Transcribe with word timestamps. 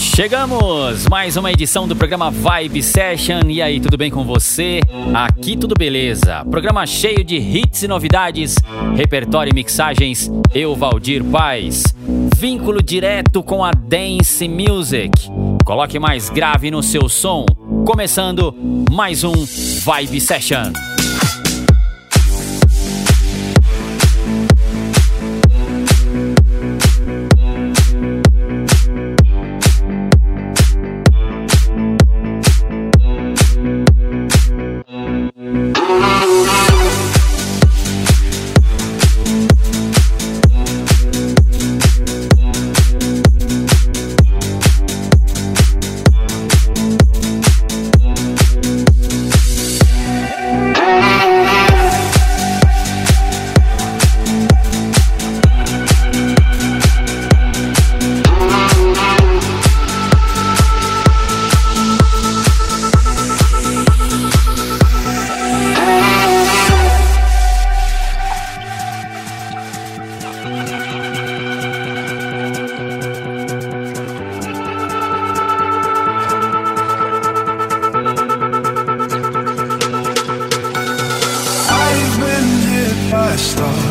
Chegamos! 0.00 1.06
Mais 1.06 1.36
uma 1.36 1.52
edição 1.52 1.86
do 1.86 1.94
programa 1.94 2.30
Vibe 2.30 2.82
Session. 2.82 3.42
E 3.48 3.60
aí, 3.60 3.78
tudo 3.78 3.96
bem 3.96 4.10
com 4.10 4.24
você? 4.24 4.80
Aqui 5.14 5.56
tudo 5.56 5.74
beleza. 5.78 6.44
Programa 6.50 6.86
cheio 6.86 7.22
de 7.22 7.36
hits 7.36 7.82
e 7.82 7.88
novidades, 7.88 8.56
repertório 8.96 9.50
e 9.50 9.54
mixagens. 9.54 10.30
Eu, 10.54 10.74
Valdir 10.74 11.22
Paz. 11.24 11.84
Vínculo 12.36 12.82
direto 12.82 13.42
com 13.42 13.64
a 13.64 13.70
Dance 13.70 14.48
Music. 14.48 15.10
Coloque 15.64 15.98
mais 15.98 16.30
grave 16.30 16.70
no 16.70 16.82
seu 16.82 17.08
som. 17.08 17.44
Começando 17.86 18.54
mais 18.90 19.24
um 19.24 19.34
Vibe 19.84 20.20
Session. 20.20 20.97
Stop. 83.38 83.87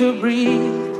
to 0.00 0.18
breathe. 0.18 0.96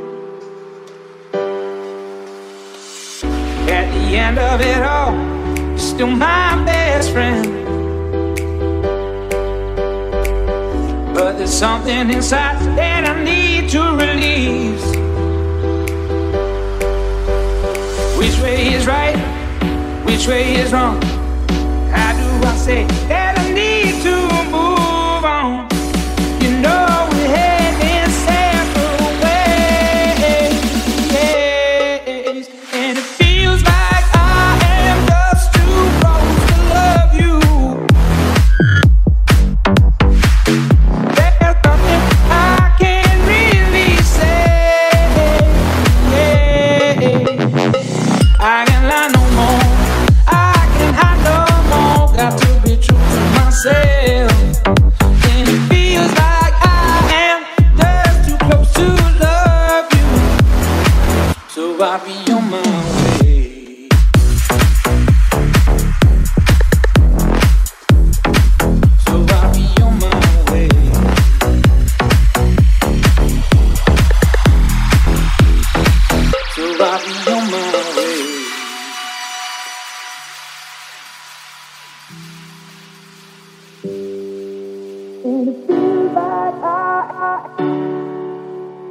At 3.70 3.86
the 3.94 4.16
end 4.24 4.38
of 4.38 4.60
it 4.60 4.82
all, 4.82 5.14
you're 5.56 5.78
still 5.78 6.10
my 6.10 6.62
best 6.66 7.10
friend. 7.10 7.46
But 11.14 11.38
there's 11.38 11.50
something 11.50 12.10
inside 12.10 12.58
that 12.76 13.08
I 13.08 13.24
need 13.24 13.70
to 13.70 13.80
release. 13.96 14.84
Which 18.18 18.38
way 18.42 18.74
is 18.74 18.86
right? 18.86 19.16
Which 20.04 20.28
way 20.28 20.56
is 20.56 20.74
wrong? 20.74 21.00
How 21.90 22.12
do 22.12 22.46
I 22.46 22.54
say 22.56 22.84
that? 23.08 23.19
And 83.82 85.48
it 85.48 85.66
feels 85.66 86.12
like 86.12 86.54
I, 86.62 87.48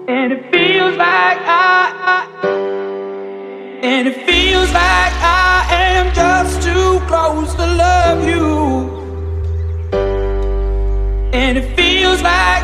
and 0.08 0.34
it 0.34 0.52
feels 0.52 0.98
like 0.98 1.38
I 1.42 2.26
and 3.84 4.08
it 4.08 4.26
feels 4.26 4.72
like 4.72 5.14
I 5.22 5.68
am 5.70 6.14
just 6.16 6.64
too 6.64 7.00
close 7.08 7.54
to 7.54 7.68
love 7.68 8.28
you. 8.28 8.90
And 11.34 11.58
it 11.60 11.76
feels 11.76 12.22
like 12.24 12.59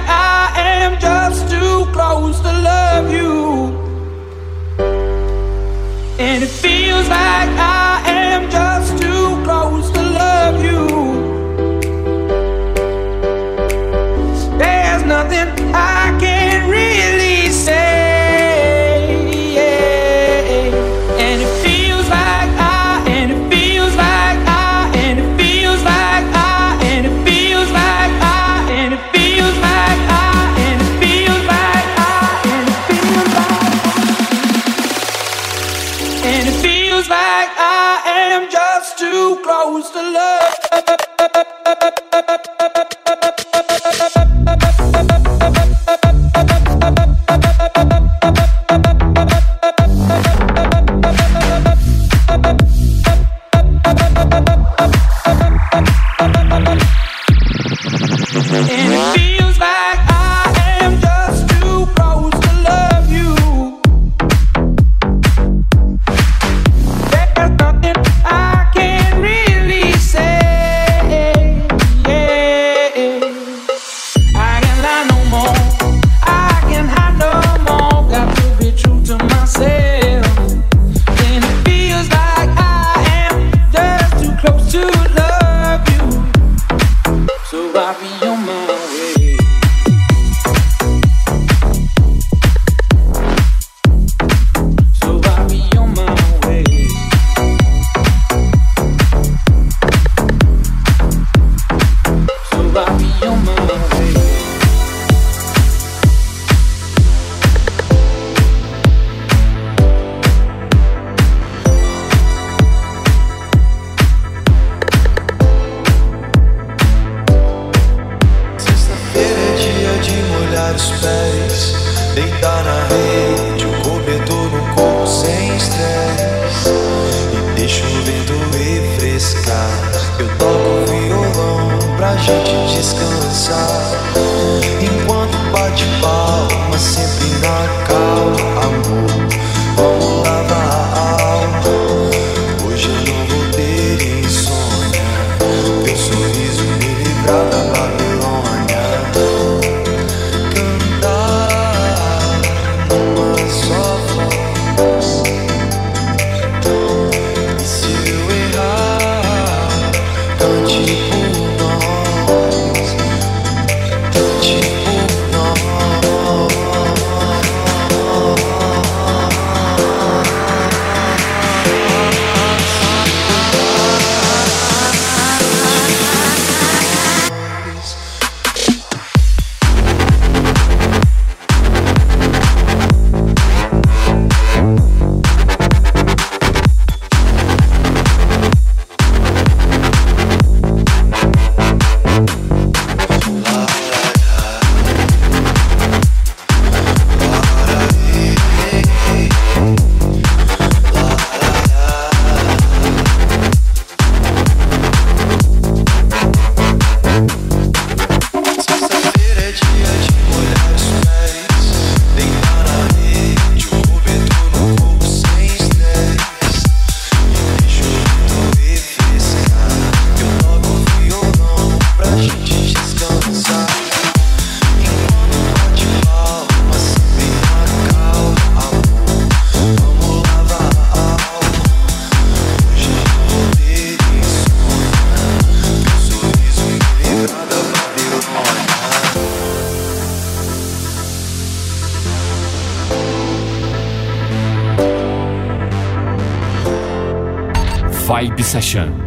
Session. 248.55 249.04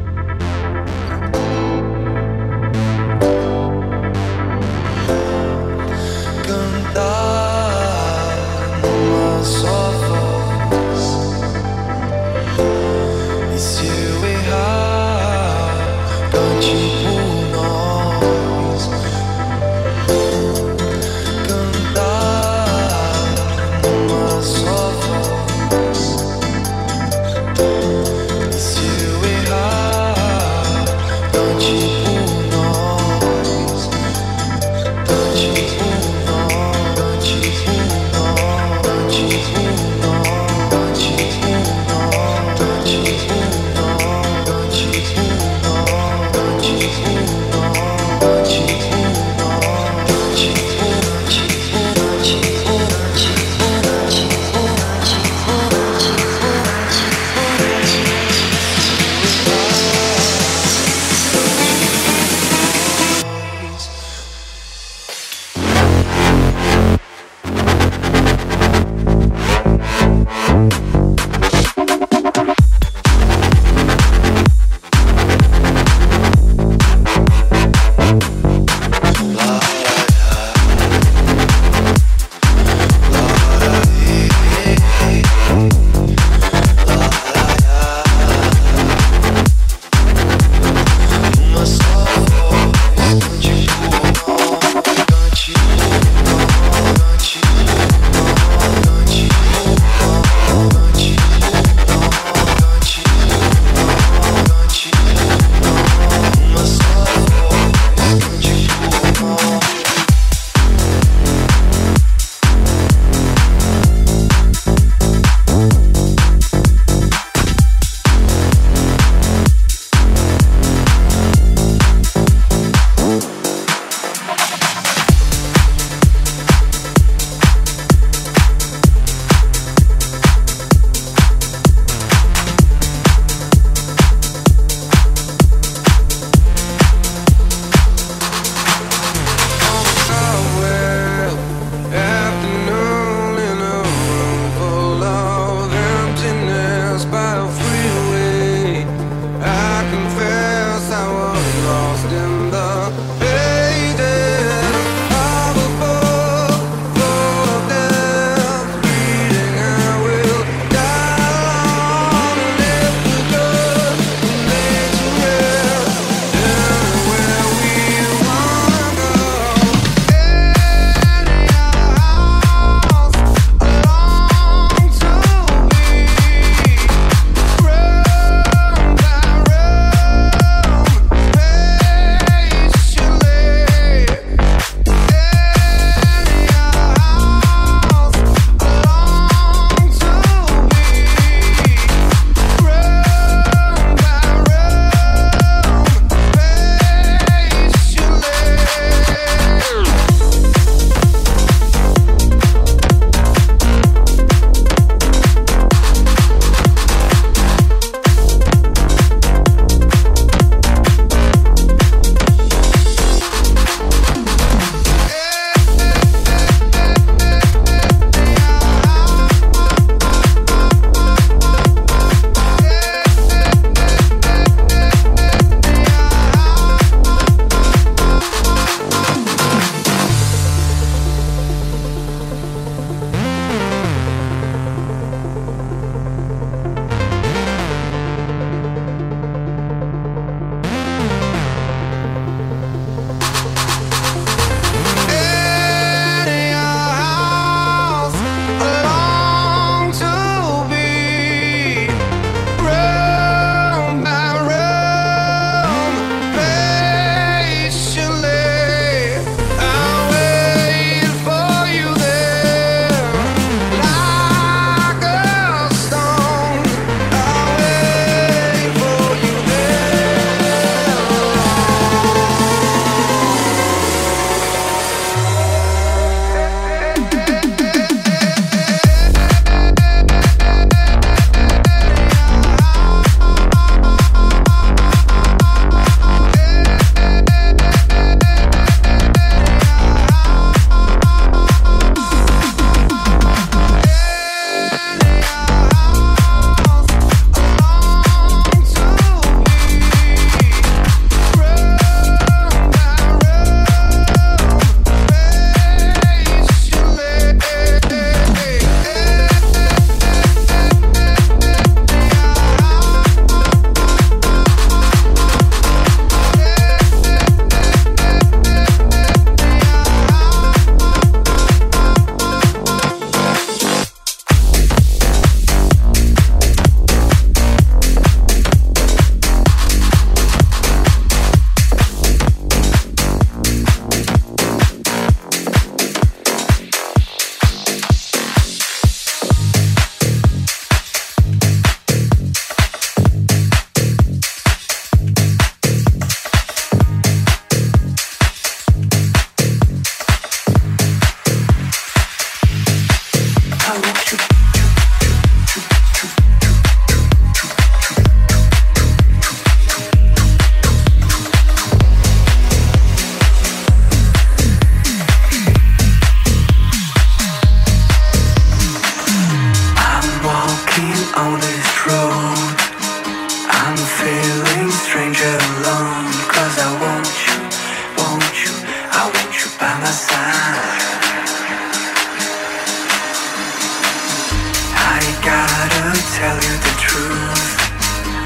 tell 386.16 386.36
you 386.36 386.56
the 386.64 386.74
truth. 386.80 387.48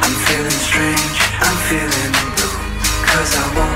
I'm 0.03 0.15
feeling 0.27 0.59
strange, 0.69 1.19
I'm 1.41 1.59
feeling 1.69 2.13
blue. 2.37 2.59
Cause 3.07 3.37
I 3.37 3.59
want 3.59 3.72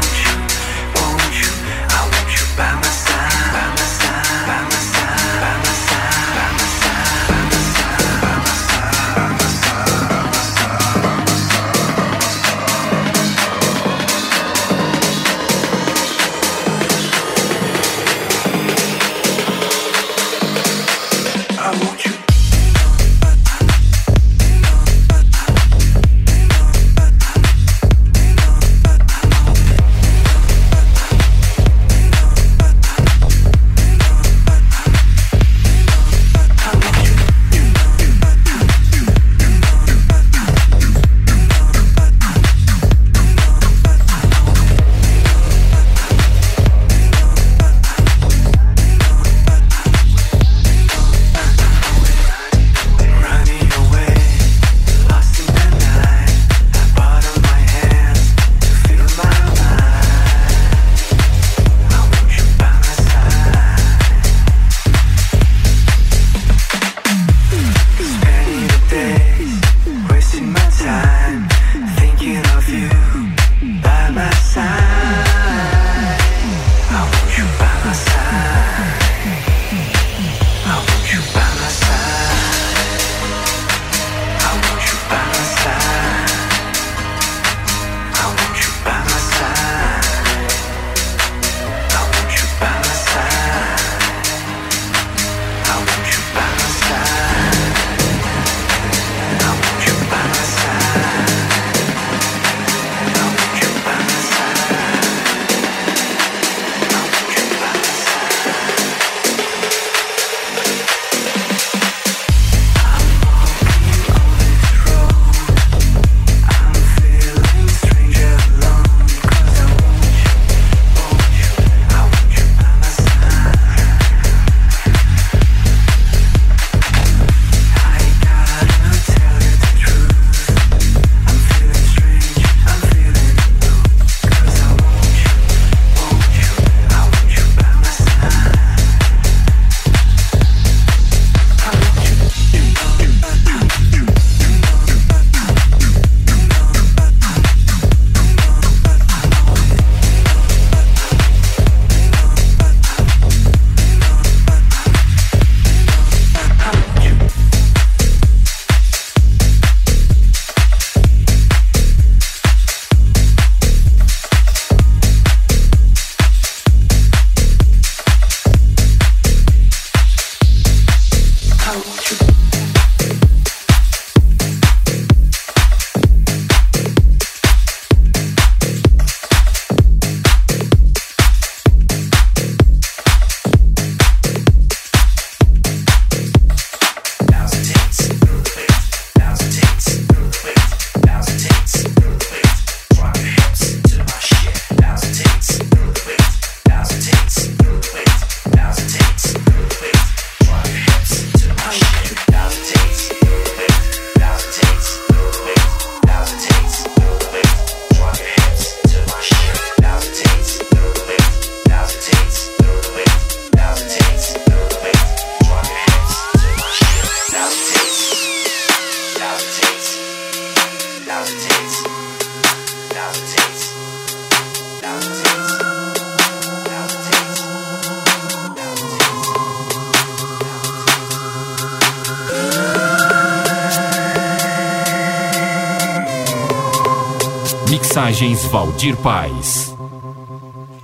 Mixagens 238.16 238.46
Valdir 238.46 238.96
Paz. 238.96 239.74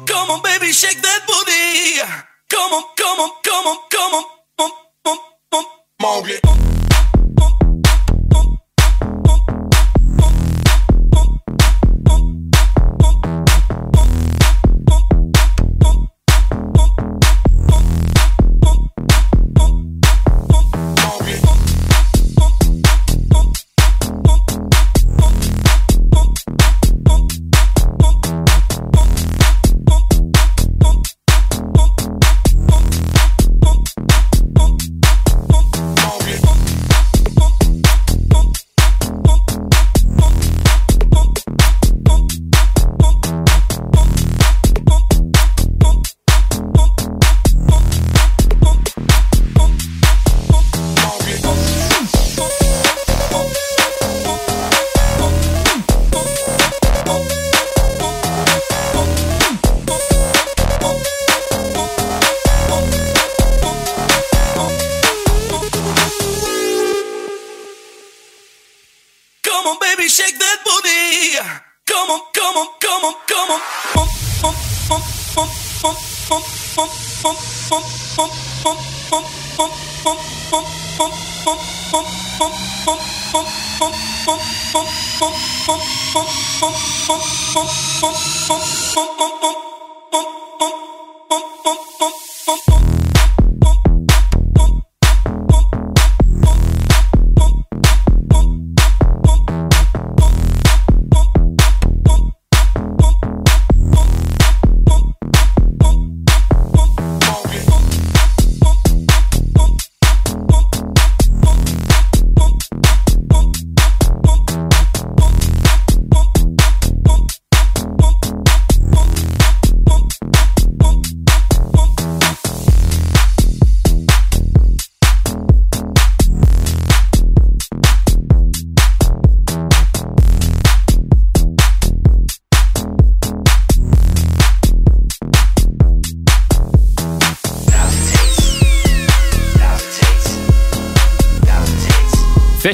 Come 0.04 0.30
on, 0.30 0.42
baby, 0.42 0.70
shake 0.70 1.00
that 1.00 1.24
booty. 1.26 1.98
Come 2.50 2.74
on, 2.74 2.82
come 2.94 3.20
on, 3.20 3.30
come 3.42 3.66
on, 3.68 3.76
come 3.90 4.14
on. 4.14 4.31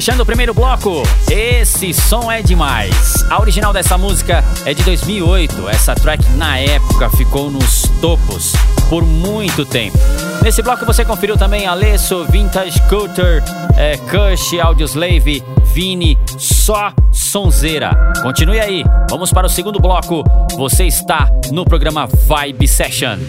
Fechando 0.09 0.23
o 0.23 0.25
primeiro 0.25 0.55
bloco, 0.55 1.03
esse 1.29 1.93
som 1.93 2.31
é 2.31 2.41
demais. 2.41 3.13
A 3.29 3.39
original 3.39 3.71
dessa 3.71 3.95
música 3.95 4.43
é 4.65 4.73
de 4.73 4.81
2008. 4.81 5.69
Essa 5.69 5.93
track 5.93 6.27
na 6.31 6.57
época 6.57 7.11
ficou 7.11 7.51
nos 7.51 7.83
topos 8.01 8.53
por 8.89 9.05
muito 9.05 9.63
tempo. 9.63 9.95
Nesse 10.41 10.63
bloco 10.63 10.83
você 10.83 11.05
conferiu 11.05 11.37
também 11.37 11.67
Alesso, 11.67 12.25
Vintage 12.25 12.81
Culture, 12.89 13.43
é, 13.77 13.97
Kush, 13.97 14.59
Audioslave, 14.59 15.43
Vini, 15.75 16.17
só 16.39 16.91
sonzeira. 17.11 17.91
Continue 18.23 18.59
aí, 18.59 18.83
vamos 19.11 19.31
para 19.31 19.45
o 19.45 19.49
segundo 19.49 19.79
bloco. 19.79 20.23
Você 20.57 20.87
está 20.87 21.29
no 21.51 21.63
programa 21.63 22.07
Vibe 22.07 22.67
Session. 22.67 23.19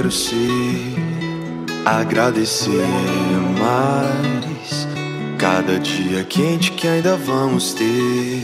Quero 0.00 0.10
ser, 0.10 0.94
agradecer 1.84 2.86
mais 3.58 4.88
cada 5.36 5.78
dia 5.78 6.24
quente 6.24 6.72
que 6.72 6.88
ainda 6.88 7.18
vamos 7.18 7.74
ter. 7.74 8.42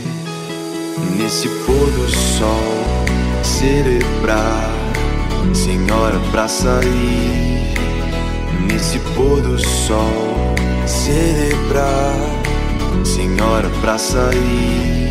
Nesse 1.17 1.49
pôr 1.65 1.89
do 1.89 2.07
sol, 2.09 3.43
celebrar, 3.43 4.69
senhora 5.51 6.19
pra 6.31 6.47
sair. 6.47 7.73
Nesse 8.71 8.99
pôr 9.15 9.41
do 9.41 9.57
sol, 9.57 10.53
celebrar, 10.85 12.13
senhora 13.03 13.69
pra 13.81 13.97
sair. 13.97 15.06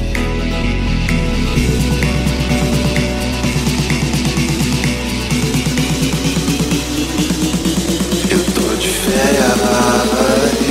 Yeah, 9.09 9.31
yeah, 9.31 10.61
yeah. 10.61 10.66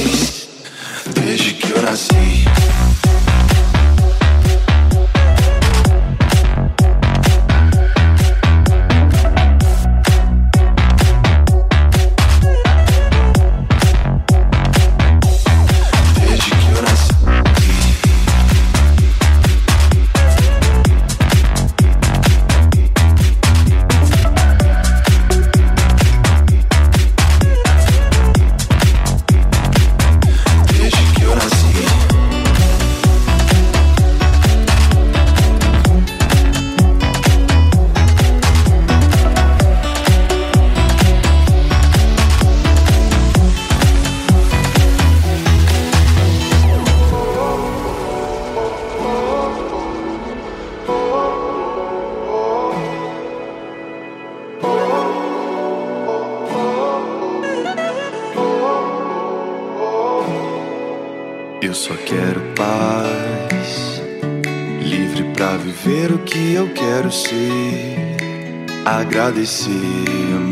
Agradecer 68.86 69.70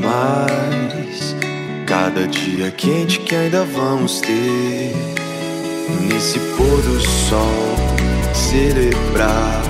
mais 0.02 1.36
cada 1.86 2.28
dia 2.28 2.72
quente 2.72 3.20
que 3.20 3.36
ainda 3.36 3.64
vamos 3.64 4.22
ter. 4.22 4.92
Nesse 6.02 6.40
pôr 6.56 6.82
do 6.82 7.00
sol, 7.00 7.76
celebrar, 8.34 9.62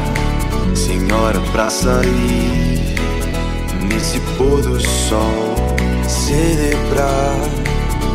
senhora 0.73 1.39
pra 1.51 1.69
sair. 1.69 2.95
Nesse 3.81 4.19
pôr 4.37 4.61
do 4.61 4.79
sol, 4.79 5.55
celebrar, 6.07 7.35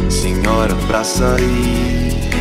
senhora 0.09 0.75
pra 0.87 1.05
sair. 1.05 2.38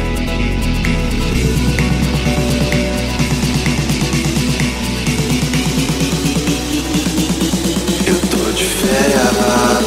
yeah. 8.99 9.86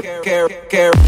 care, 0.00 0.20
care, 0.22 0.66
care. 0.68 1.07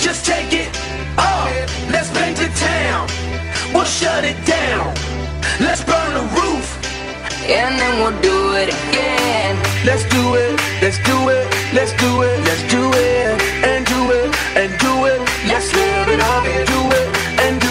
just 0.00 0.24
take 0.24 0.52
it 0.52 0.74
off. 1.18 1.50
Let's 1.92 2.10
paint 2.16 2.36
the 2.38 2.48
town. 2.56 3.06
We'll 3.74 3.84
shut 3.84 4.24
it 4.24 4.38
down. 4.46 4.94
Let's 5.60 5.84
burn 5.84 6.14
the 6.14 6.26
roof. 6.40 6.66
And 7.44 7.78
then 7.78 7.92
we'll 8.00 8.18
do 8.22 8.54
it 8.54 8.68
again. 8.68 9.56
Let's 9.84 10.04
do 10.08 10.34
it. 10.34 10.58
Let's 10.80 10.98
do 11.04 11.28
it. 11.28 11.46
Let's 11.74 11.92
do 12.00 12.22
it. 12.22 12.38
Let's 12.48 12.62
do 12.72 12.82
it. 12.94 13.36
And 13.70 13.84
do 13.86 14.00
it. 14.18 14.30
And 14.56 14.70
do 14.80 14.92
it. 15.04 15.20
Let's 15.46 15.68
live 15.74 16.08
it 16.08 16.20
up. 16.20 16.44
Do 16.44 16.80
it. 16.98 17.08
And 17.40 17.60
do 17.60 17.66
it. 17.66 17.69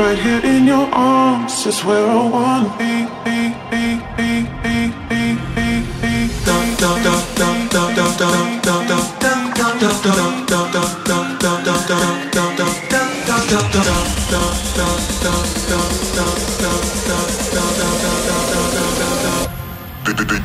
Right 0.00 0.18
here 0.18 0.40
in 0.42 0.66
your 0.66 0.88
arms 0.94 1.66
is 1.66 1.84
where 1.84 2.06
I 2.08 2.26
wanna 2.26 2.78
be. 2.78 3.00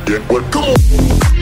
Get? 0.05 0.21
Come 0.51 0.63
on. 0.63 1.34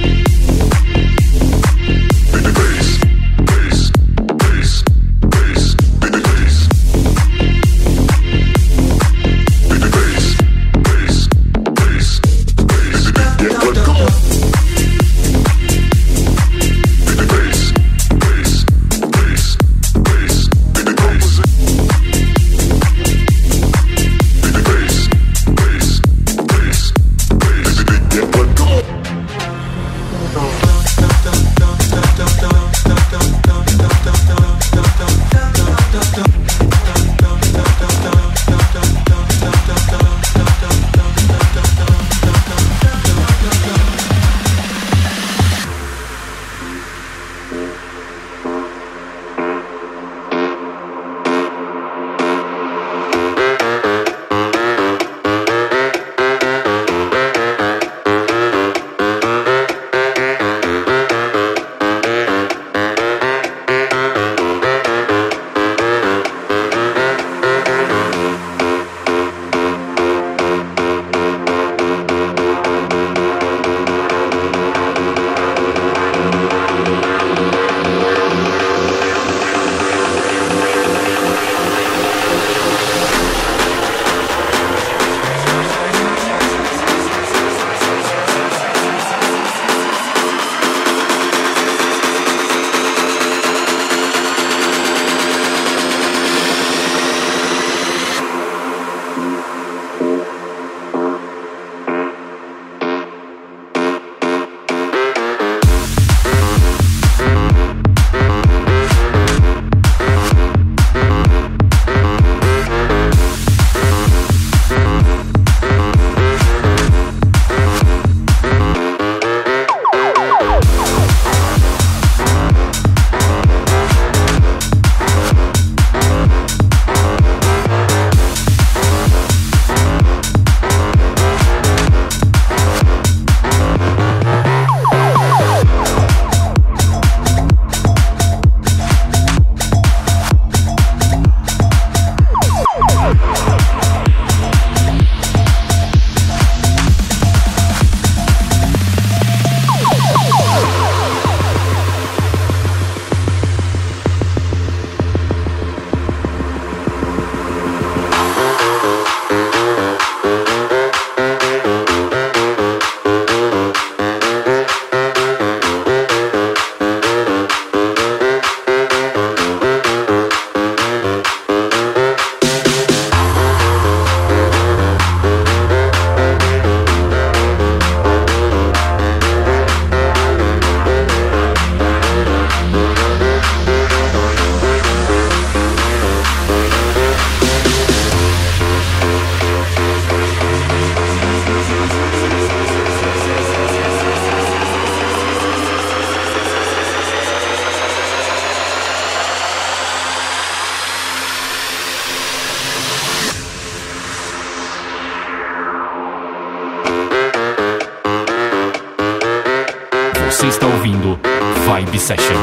session. 212.16 212.42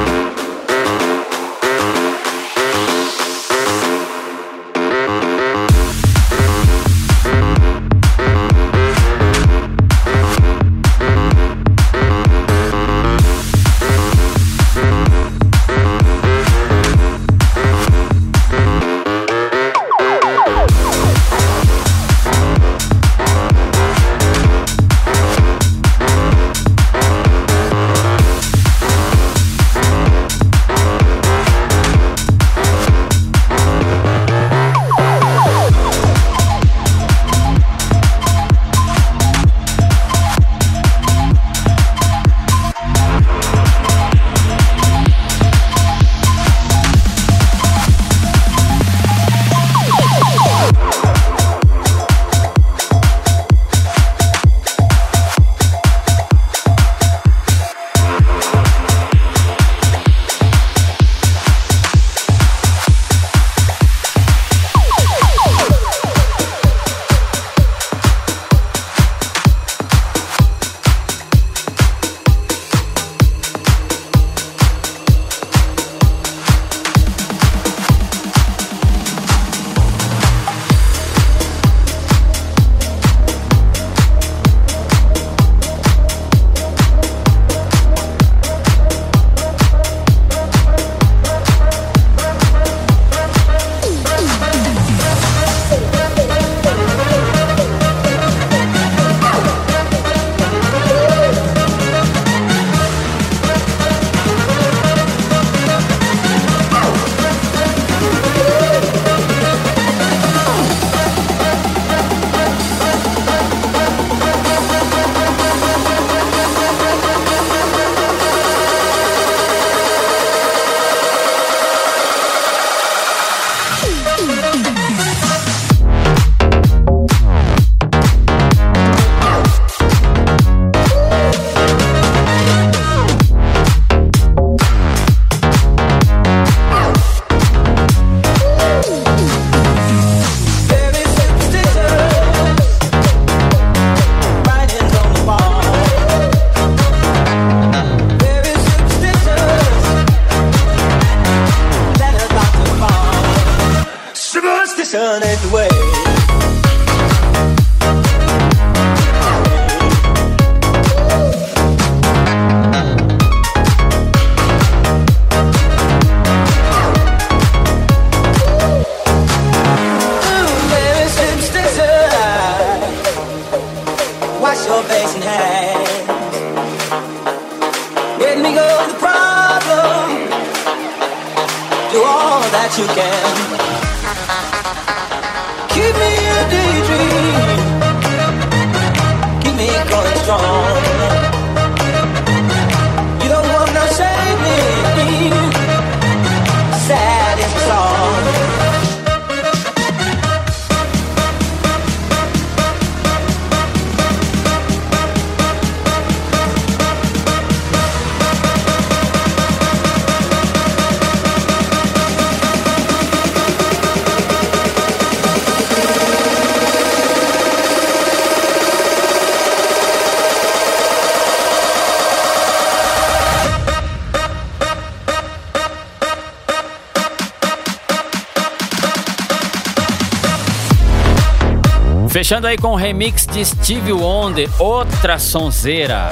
Fechando 232.30 232.46
aí 232.46 232.56
com 232.56 232.68
o 232.68 232.76
remix 232.76 233.26
de 233.26 233.44
Steve 233.44 233.92
Wonder, 233.92 234.48
outra 234.62 235.18
sonzeira. 235.18 236.10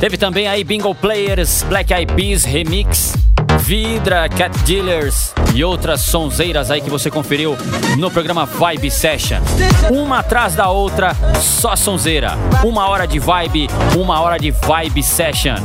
Teve 0.00 0.16
também 0.16 0.48
aí 0.48 0.64
Bingo 0.64 0.94
Players, 0.94 1.62
Black 1.64 1.92
Eyed 1.92 2.14
Peas 2.14 2.42
Remix, 2.42 3.14
Vidra, 3.60 4.30
Cat 4.30 4.56
Dealers 4.60 5.35
e 5.56 5.64
outras 5.64 6.02
sonzeiras 6.02 6.70
aí 6.70 6.82
que 6.82 6.90
você 6.90 7.10
conferiu 7.10 7.56
no 7.96 8.10
programa 8.10 8.44
Vibe 8.44 8.90
Session. 8.90 9.40
Uma 9.90 10.18
atrás 10.18 10.54
da 10.54 10.68
outra, 10.68 11.16
só 11.40 11.74
sonzeira. 11.74 12.36
Uma 12.62 12.88
hora 12.88 13.06
de 13.06 13.18
vibe, 13.18 13.66
uma 13.96 14.20
hora 14.20 14.38
de 14.38 14.50
Vibe 14.50 15.02
Session. 15.02 15.56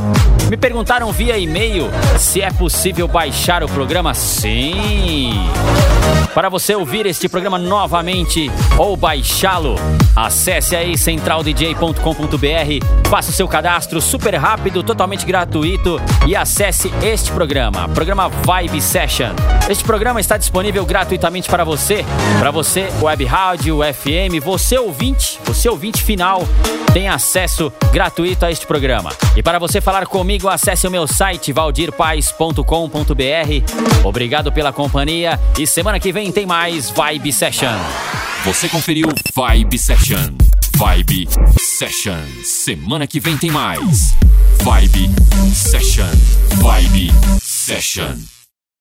Me 0.48 0.56
perguntaram 0.56 1.12
via 1.12 1.36
e-mail 1.36 1.90
se 2.18 2.40
é 2.40 2.50
possível 2.50 3.06
baixar 3.06 3.62
o 3.62 3.68
programa. 3.68 4.14
Sim! 4.14 5.34
Para 6.34 6.48
você 6.48 6.74
ouvir 6.74 7.04
este 7.04 7.28
programa 7.28 7.58
novamente 7.58 8.50
ou 8.78 8.96
baixá-lo, 8.96 9.74
acesse 10.16 10.74
aí 10.74 10.96
centraldj.com.br, 10.96 13.10
faça 13.10 13.30
o 13.30 13.34
seu 13.34 13.46
cadastro 13.46 14.00
super 14.00 14.34
rápido, 14.36 14.82
totalmente 14.82 15.26
gratuito 15.26 16.00
e 16.26 16.34
acesse 16.34 16.90
este 17.02 17.30
programa, 17.32 17.86
programa 17.90 18.28
Vibe 18.28 18.80
Session. 18.80 19.32
Este 19.68 19.81
programa 19.82 20.20
está 20.20 20.36
disponível 20.36 20.84
gratuitamente 20.84 21.48
para 21.48 21.64
você, 21.64 22.04
para 22.38 22.50
você 22.50 22.88
web 23.00 23.24
rádio, 23.24 23.78
FM, 23.78 24.42
você 24.42 24.78
ouvinte, 24.78 25.38
você 25.44 25.68
ouvinte 25.68 26.02
final 26.02 26.42
tem 26.92 27.08
acesso 27.08 27.72
gratuito 27.92 28.44
a 28.44 28.50
este 28.50 28.66
programa. 28.66 29.10
E 29.34 29.42
para 29.42 29.58
você 29.58 29.80
falar 29.80 30.06
comigo, 30.06 30.48
acesse 30.48 30.86
o 30.86 30.90
meu 30.90 31.06
site 31.06 31.52
valdirpais.com.br. 31.52 34.04
Obrigado 34.04 34.52
pela 34.52 34.72
companhia 34.72 35.40
e 35.58 35.66
semana 35.66 35.98
que 35.98 36.12
vem 36.12 36.30
tem 36.30 36.44
mais 36.44 36.90
Vibe 36.90 37.32
Session. 37.32 37.78
Você 38.44 38.68
conferiu 38.68 39.08
Vibe 39.34 39.78
Session. 39.78 40.34
Vibe 40.76 41.28
Session. 41.58 42.20
Semana 42.44 43.06
que 43.06 43.20
vem 43.20 43.38
tem 43.38 43.50
mais. 43.50 44.14
Vibe 44.62 45.10
Session. 45.54 46.10
Vibe 46.56 47.10
Session. 47.40 48.31